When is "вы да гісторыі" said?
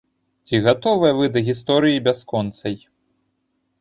1.19-2.03